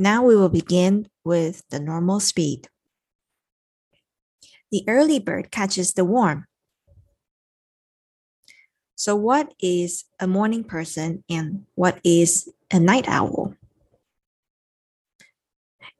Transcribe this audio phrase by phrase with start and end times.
[0.00, 2.68] Now we will begin with the normal speed.
[4.70, 6.46] The early bird catches the worm.
[8.94, 13.56] So, what is a morning person and what is a night owl?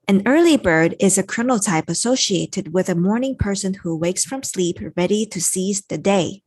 [0.09, 4.79] An early bird is a chronotype associated with a morning person who wakes from sleep
[4.97, 6.43] ready to seize the day.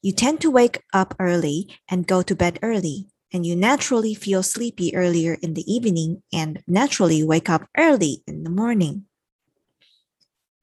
[0.00, 4.43] You tend to wake up early and go to bed early, and you naturally feel
[4.43, 9.05] sleepy earlier in the evening and naturally wake up early in the morning.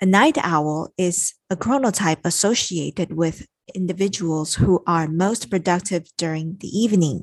[0.01, 6.69] A night owl is a chronotype associated with individuals who are most productive during the
[6.69, 7.23] evening.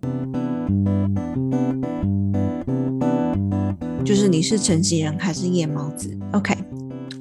[4.05, 6.17] 就是你是晨型人还是夜猫子？
[6.31, 6.57] Okay,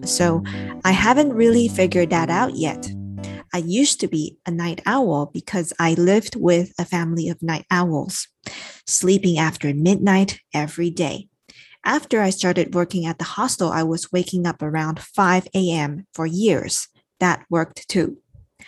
[0.05, 0.43] so
[0.83, 2.95] I haven't really figured that out yet.
[3.54, 7.66] I used to be a night owl because I lived with a family of night
[7.70, 8.28] owls,
[8.88, 11.28] sleeping after midnight every day.
[11.84, 16.06] After I started working at the hostel, I was waking up around 5 a.m.
[16.14, 16.88] for years.
[17.20, 18.18] That worked too.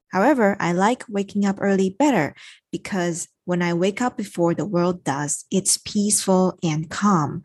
[0.09, 2.35] However, I like waking up early better
[2.71, 7.43] because when I wake up before the world does, it's peaceful and calm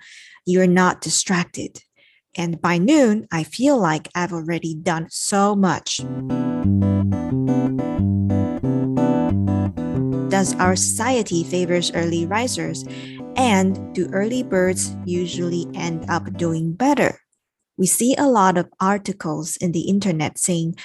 [0.49, 1.83] you're not distracted.
[2.39, 5.99] And by noon, I feel like I've already done so much.
[10.31, 12.85] Does our society favors early risers?
[13.35, 17.19] And do early birds usually end up doing better?
[17.77, 20.77] We see a lot of articles in the internet saying,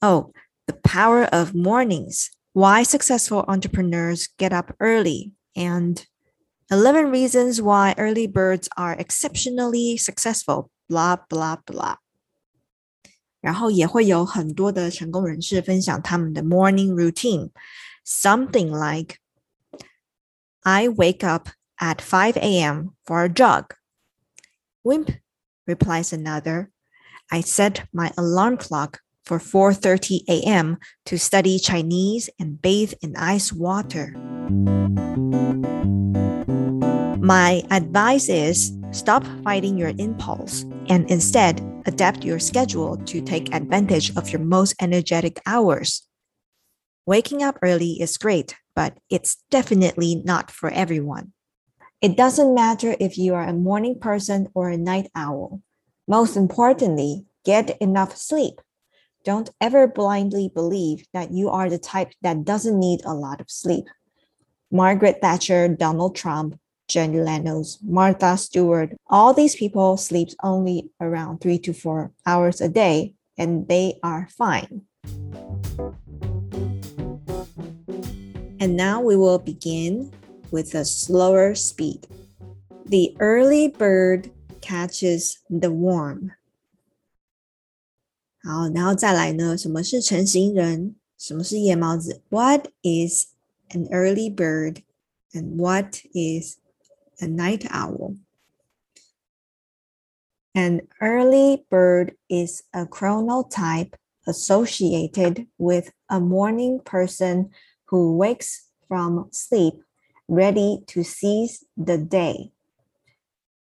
[0.00, 0.32] oh,
[0.66, 6.06] the power of mornings, why successful entrepreneurs get up early, and
[6.70, 11.97] 11 reasons why early birds are exceptionally successful, blah, blah, blah.
[13.41, 17.51] 然后也会有很多的成功人士分享他们的 morning routine,
[18.05, 19.17] something like
[20.63, 22.91] I wake up at 5 a.m.
[23.05, 23.75] for a jog.
[24.83, 25.09] Wimp,
[25.65, 26.69] replies another.
[27.31, 30.77] I set my alarm clock for 4:30 a.m.
[31.05, 34.15] to study Chinese and bathe in ice water.
[37.21, 44.16] My advice is stop fighting your impulse and instead adapt your schedule to take advantage
[44.16, 46.06] of your most energetic hours.
[47.06, 51.32] Waking up early is great, but it's definitely not for everyone.
[52.00, 55.60] It doesn't matter if you are a morning person or a night owl.
[56.06, 58.60] Most importantly, get enough sleep.
[59.24, 63.50] Don't ever blindly believe that you are the type that doesn't need a lot of
[63.50, 63.86] sleep.
[64.70, 66.58] Margaret Thatcher, Donald Trump,
[66.94, 68.94] Jay Leno's, Martha Stewart.
[69.10, 74.28] All these people sleep only around three to four hours a day, and they are
[74.30, 74.82] fine.
[78.60, 80.12] And now we will begin
[80.52, 82.06] with a slower speed.
[82.86, 86.30] The early bird catches the worm.
[88.44, 89.56] 好，然后再来呢？
[89.56, 90.94] 什么是晨型人？
[91.18, 93.26] 什么是夜猫子？What is
[93.70, 94.82] an early bird?
[95.32, 96.58] And what is
[97.20, 98.16] a night owl.
[100.54, 103.94] An early bird is a chronotype
[104.26, 107.50] associated with a morning person
[107.86, 109.74] who wakes from sleep
[110.28, 112.50] ready to seize the day.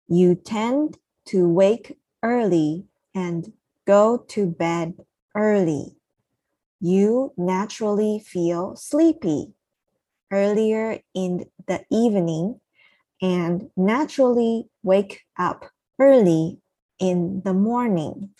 [0.07, 3.53] You tend to wake early and
[3.85, 4.93] go to bed
[5.35, 5.95] early.
[6.81, 9.53] You naturally feel sleepy
[10.31, 12.59] earlier in the evening
[13.20, 16.58] and naturally wake up early
[16.98, 18.30] in the morning.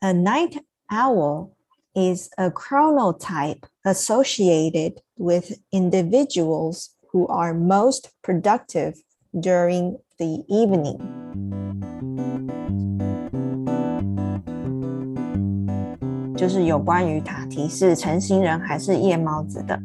[0.00, 0.58] A night
[0.90, 1.56] owl
[1.94, 9.02] is a chronotype associated with individuals who are most productive
[9.38, 11.00] during the evening.
[16.42, 19.80] 就是有关于塔提是晨型人还是夜猫子的。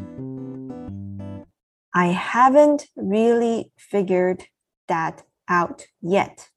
[1.94, 4.44] I haven't really figured
[4.88, 6.48] that out yet.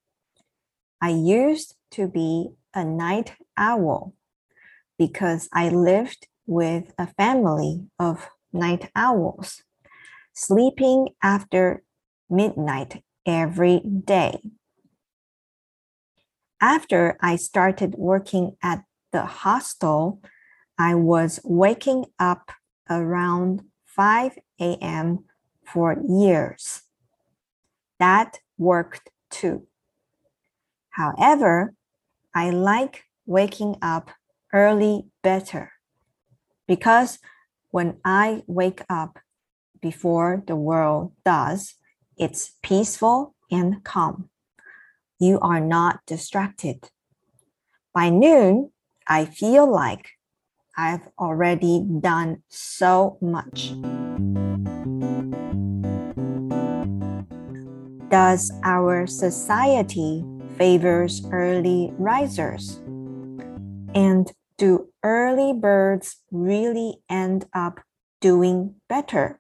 [1.02, 4.14] I used to be a night owl
[4.98, 9.64] because I lived with a family of night owls,
[10.34, 11.84] sleeping after
[12.30, 14.40] midnight every day.
[16.62, 20.22] After I started working at the hostel,
[20.78, 22.52] I was waking up
[22.90, 25.26] around 5 a.m.
[25.64, 26.82] for years.
[28.00, 29.68] That worked too.
[30.92, 31.74] However,
[32.34, 34.12] I like waking up
[34.54, 35.72] early better
[36.68, 37.20] because
[37.72, 39.20] when I wake up
[39.82, 41.76] before the world does,
[42.18, 44.30] it's peaceful and calm.
[45.20, 46.90] You are not distracted.
[47.94, 48.72] By noon,
[49.08, 50.12] I feel like
[50.78, 53.74] I've already done so much.
[58.10, 60.24] Does our society
[60.58, 62.78] favors early risers?
[63.94, 67.80] And do early birds really end up
[68.22, 69.40] doing better?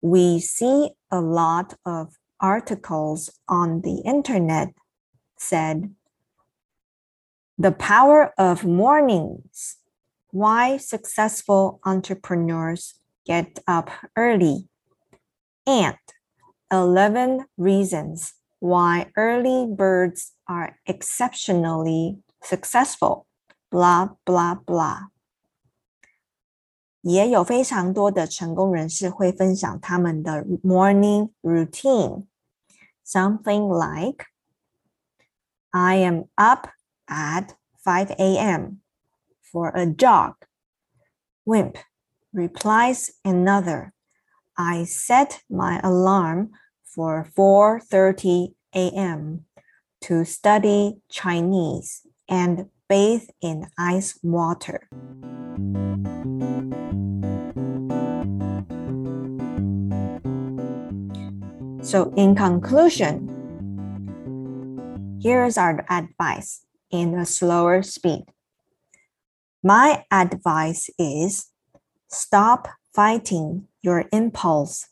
[0.00, 4.68] We see a lot of articles on the internet
[5.36, 5.94] said
[7.58, 9.78] the power of mornings
[10.30, 14.68] why successful entrepreneurs get up early
[15.66, 15.96] and
[16.71, 23.25] 11 reasons why early birds are exceptionally successful
[23.71, 25.09] blah blah blah
[27.01, 32.25] 也有非常多的成功人士会分享他们的 morning routine
[33.03, 34.25] something like
[35.73, 36.67] I am up
[37.09, 38.81] at 5 a.m.
[39.41, 40.35] for a jog.
[41.45, 41.77] Wimp
[42.31, 43.93] replies another.
[44.58, 46.50] I set my alarm
[46.82, 49.46] for 4:30 a.m.
[50.02, 54.88] to study Chinese and bathe in ice water.
[61.82, 63.30] So, in conclusion,
[65.22, 68.26] here's our advice in a slower speed.
[69.62, 71.46] My advice is
[72.08, 74.88] stop fighting your impulse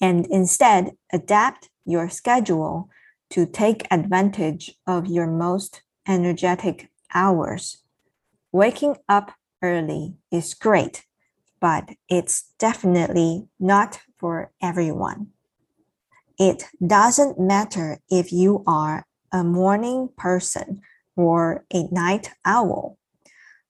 [0.00, 2.90] and instead adapt your schedule
[3.30, 7.82] to take advantage of your most energetic hours.
[8.52, 9.32] Waking up
[9.62, 11.04] early is great,
[11.60, 15.28] but it's definitely not for everyone.
[16.38, 20.82] It doesn't matter if you are a morning person
[21.16, 22.98] or a night owl.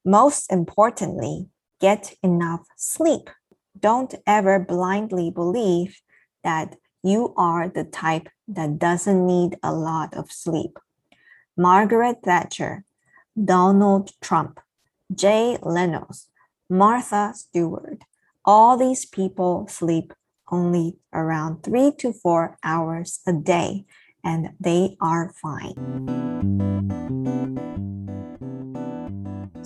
[0.04, 1.48] Most importantly,
[1.80, 3.30] get enough sleep.
[3.78, 6.00] Don't ever blindly believe
[6.44, 10.78] that you are the type that doesn't need a lot of sleep.
[11.56, 12.84] Margaret Thatcher,
[13.42, 14.60] Donald Trump,
[15.14, 16.08] Jay Leno,
[16.68, 18.02] Martha Stewart,
[18.44, 20.12] all these people sleep
[20.50, 23.84] only around three to four hours a day,
[24.24, 27.15] and they are fine.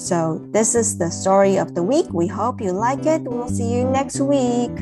[0.00, 2.06] So, this is the story of the week.
[2.10, 3.20] We hope you like it.
[3.20, 4.72] We'll see you next week.